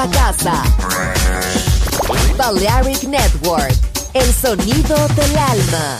[0.00, 0.62] a casa.
[2.38, 3.74] Balearic Network,
[4.14, 5.98] el sonido del alma.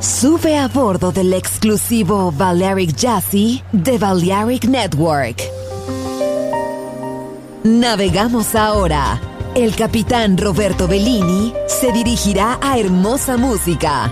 [0.00, 5.42] Sube a bordo del exclusivo Balearic Jazzy de Balearic Network.
[7.64, 9.20] Navegamos ahora.
[9.54, 14.10] El capitán Roberto Bellini se dirigirá a hermosa música.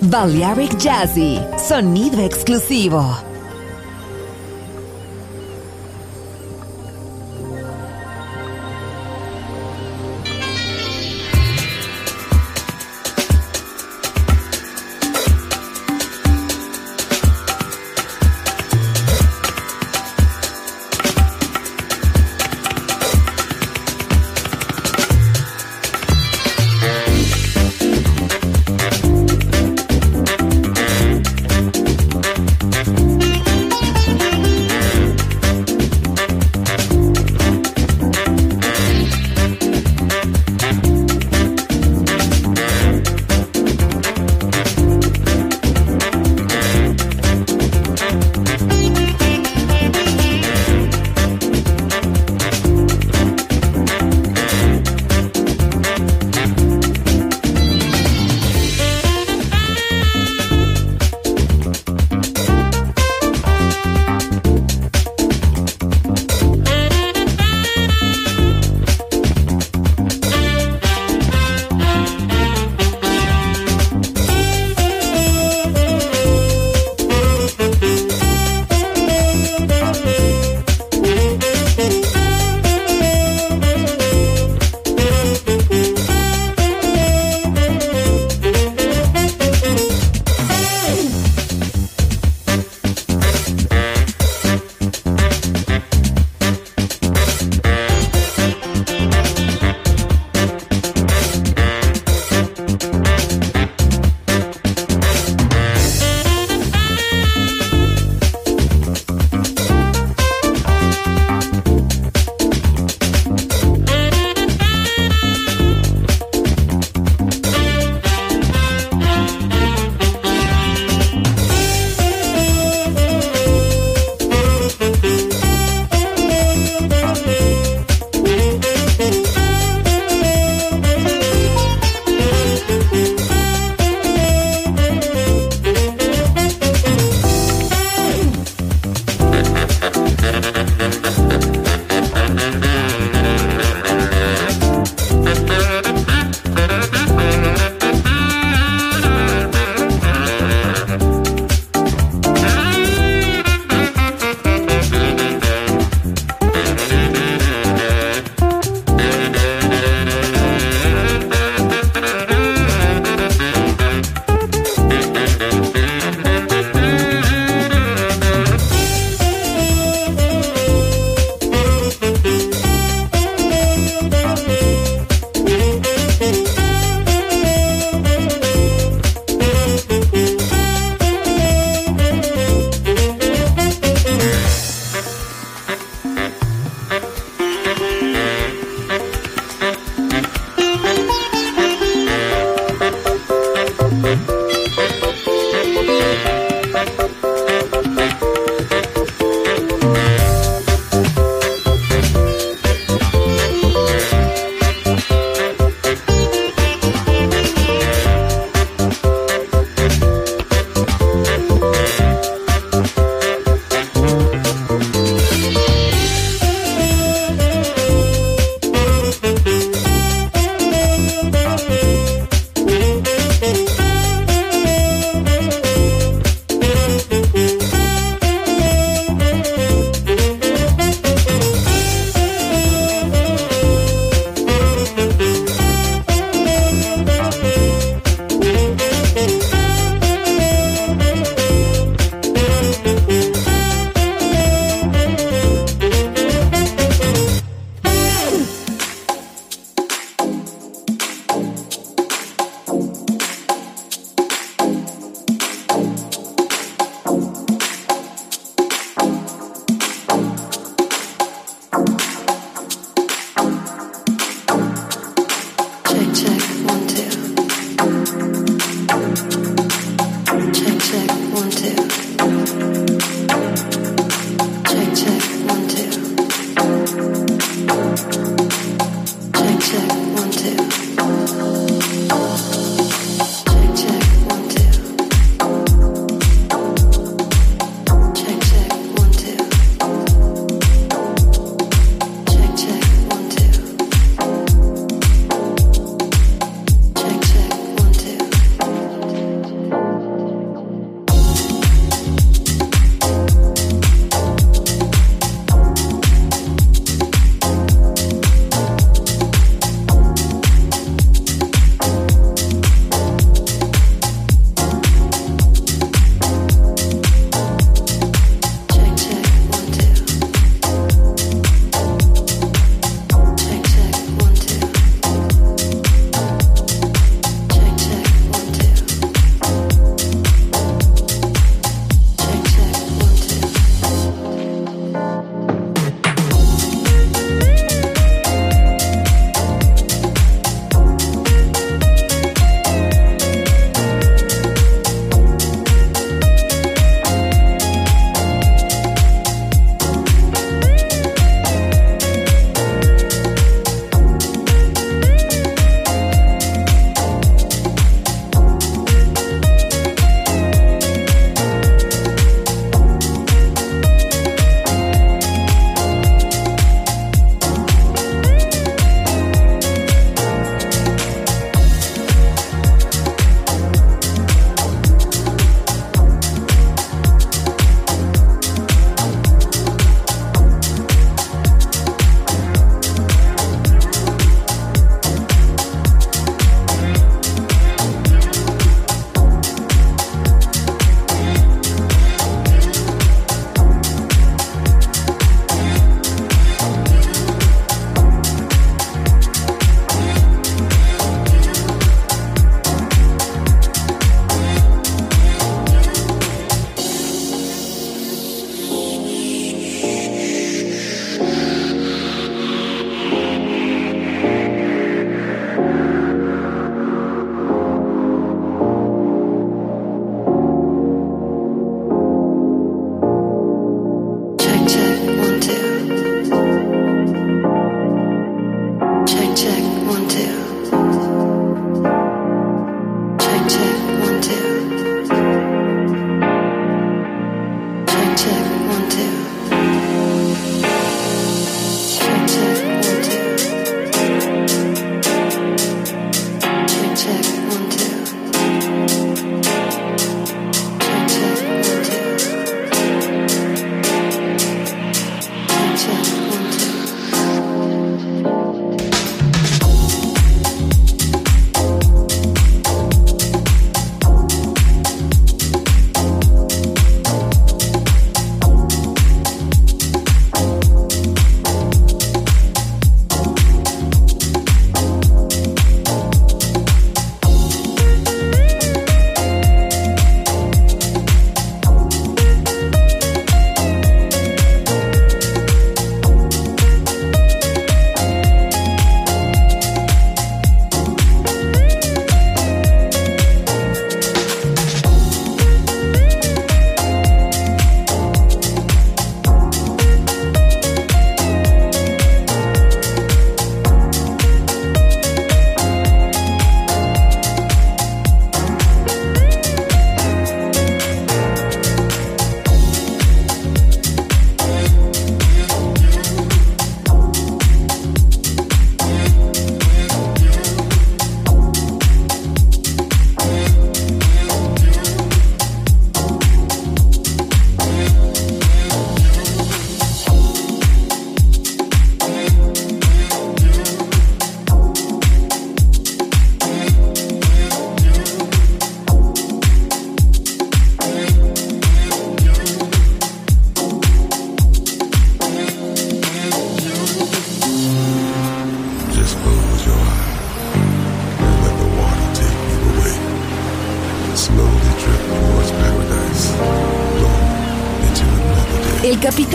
[0.00, 3.27] Balearic Jazzy, sonido exclusivo.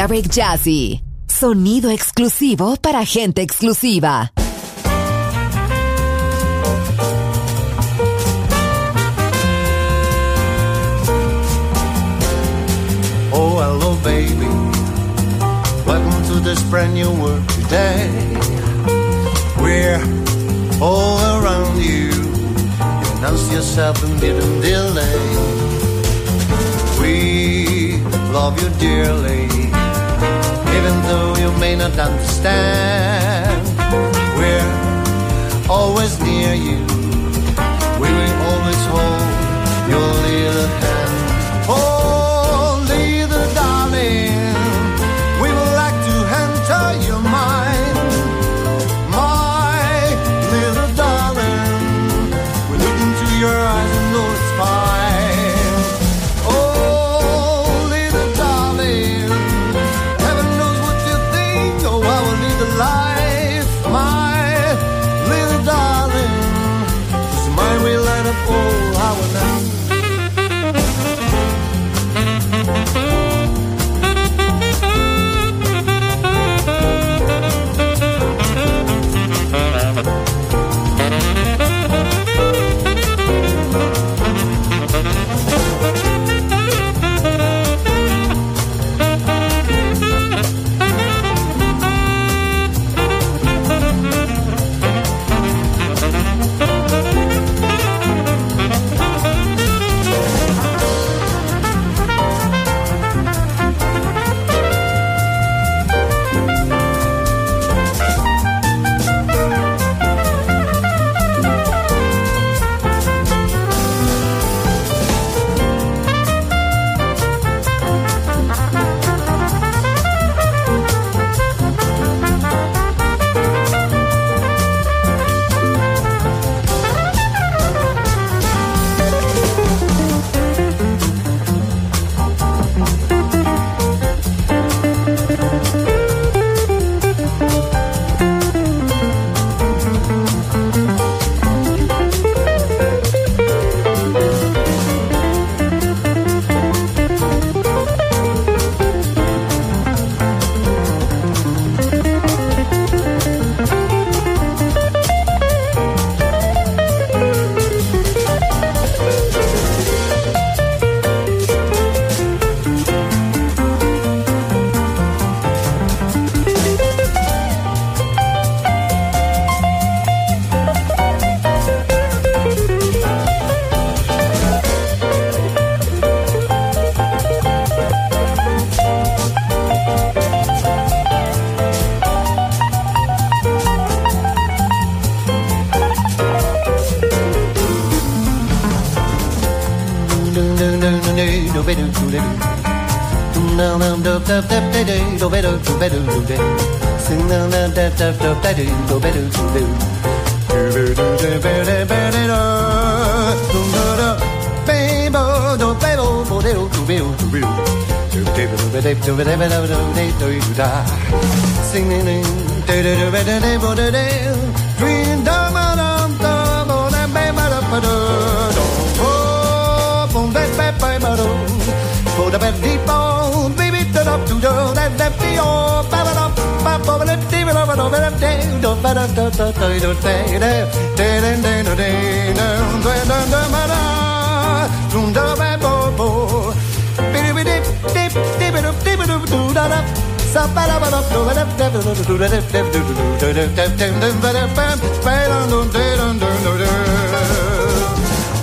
[0.00, 1.02] Familia Jazzy.
[1.26, 4.32] Sonido exclusivo para gente exclusiva.
[13.30, 14.48] Oh, hello, baby.
[15.84, 18.08] Welcome to this brand new world today.
[19.60, 20.00] We're
[20.80, 22.10] all around you.
[23.18, 25.20] Announce yourself and didn't delay.
[26.98, 27.98] We
[28.32, 29.59] love you dearly
[30.76, 33.62] even though you may not understand.
[34.38, 34.72] We're
[35.68, 36.80] always near you,
[38.02, 39.30] we will always hold
[39.92, 41.14] your little hand.
[41.68, 42.19] Oh,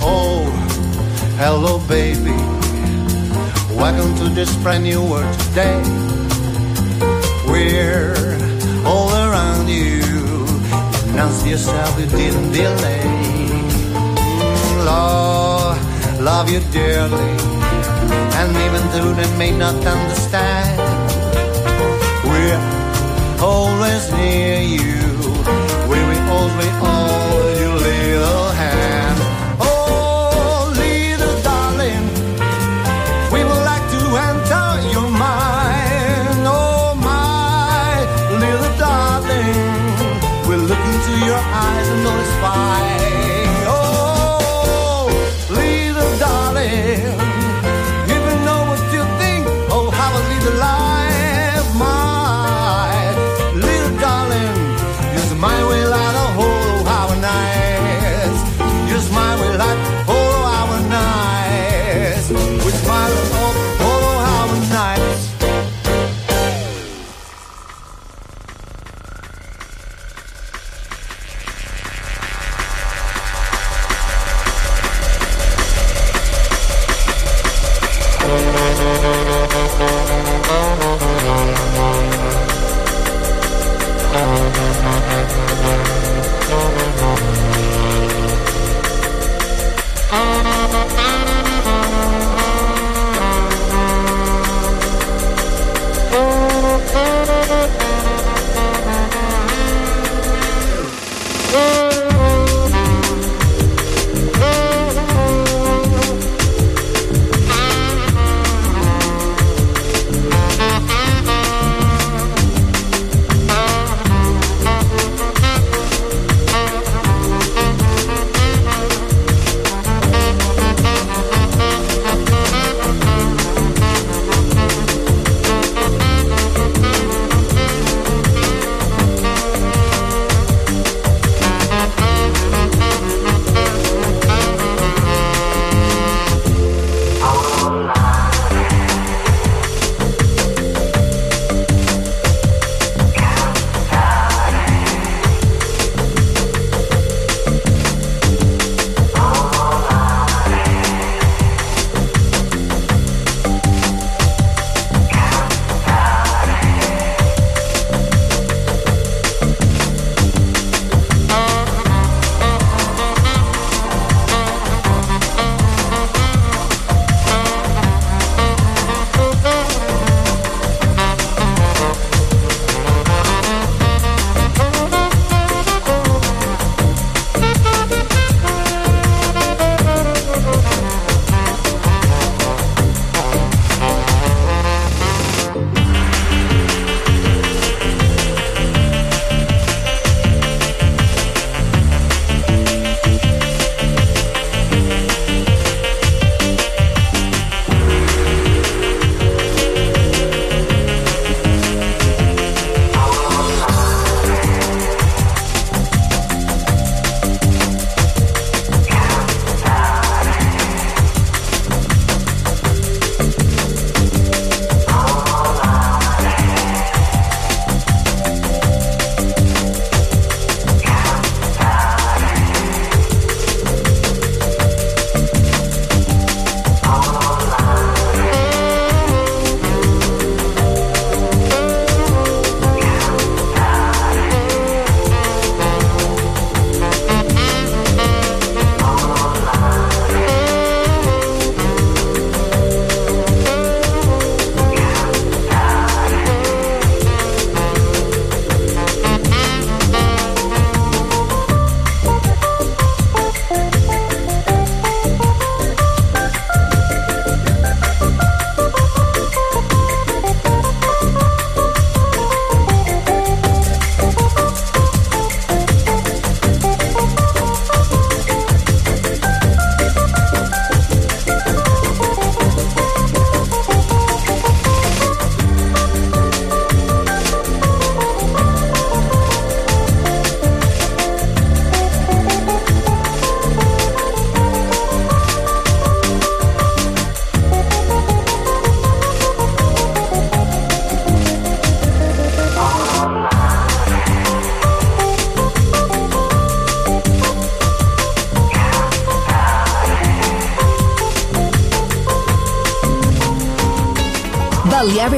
[0.00, 0.46] Oh,
[1.36, 2.36] hello, baby.
[3.74, 5.82] Welcome to this brand new world today.
[7.50, 8.14] We're
[8.86, 10.02] all around you.
[11.10, 13.02] Announce yourself, you didn't delay.
[14.86, 17.34] Love, love you dearly.
[18.38, 20.87] And even though they may not understand
[23.40, 24.97] always near you.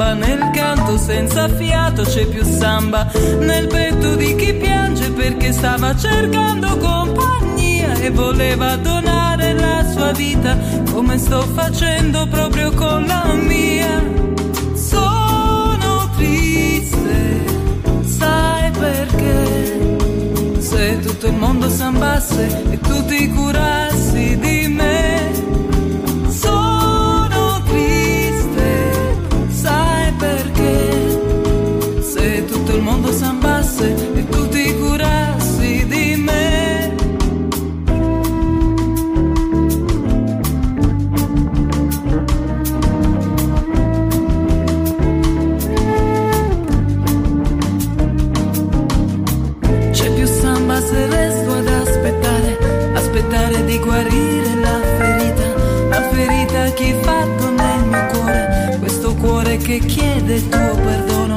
[0.00, 5.52] Più samba, nel canto senza fiato c'è più samba, nel petto di chi piange perché
[5.52, 10.56] stava cercando compagnia e voleva donare la sua vita
[10.90, 14.02] come sto facendo proprio con la mia.
[14.74, 17.44] Sono triste,
[18.02, 19.96] sai perché?
[20.58, 25.49] Se tutto il mondo sambasse e tu ti curassi di me.
[33.80, 36.94] Sambasse e tu ti curassi di me.
[49.92, 52.58] C'è più samba se resto ad aspettare,
[52.94, 55.46] aspettare di guarire la ferita,
[55.88, 61.29] la ferita che hai fatto nel mio cuore, questo cuore che chiede il tuo perdono,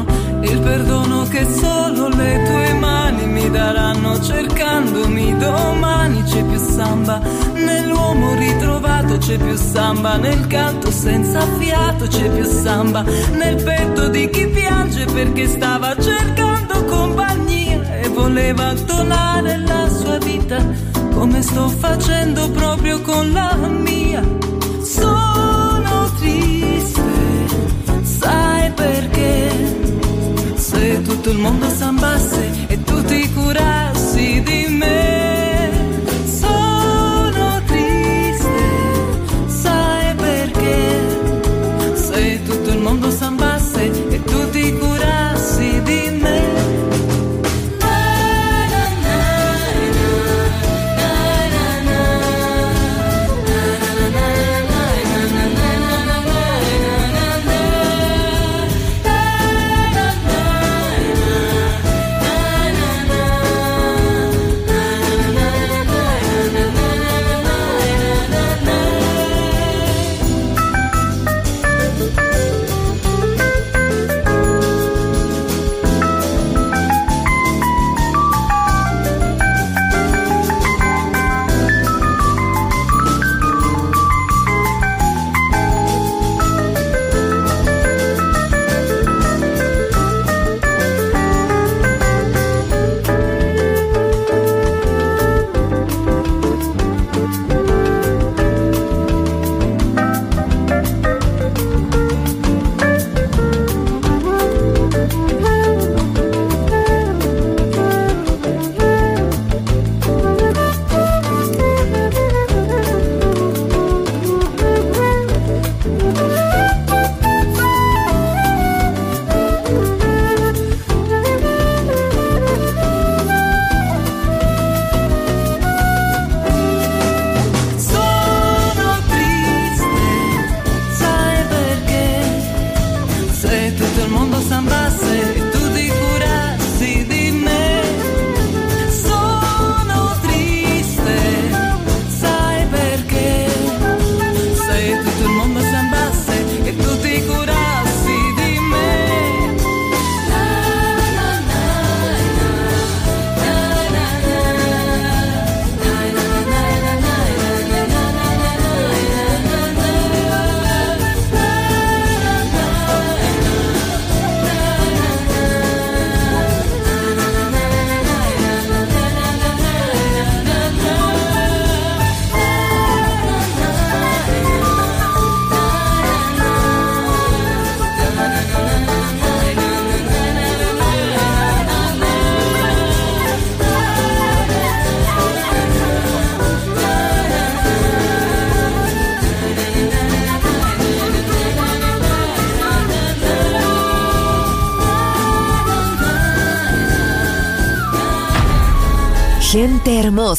[0.63, 7.19] perdono che solo le tue mani mi daranno cercandomi domani c'è più samba,
[7.53, 13.03] nell'uomo ritrovato c'è più samba, nel canto senza fiato c'è più samba,
[13.33, 20.91] nel petto di chi piange perché stava cercando compagnia e voleva donare la sua vita
[21.13, 24.21] come sto facendo proprio con la mia.
[24.81, 27.01] Sono triste,
[28.01, 29.42] sai perché?
[30.83, 35.12] Se tutto il mondo sambasse e tu ti curassi di me.